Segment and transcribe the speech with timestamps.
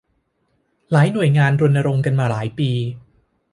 [0.91, 2.69] หลายหน่วยงานรณรงค์กันมาหลายปี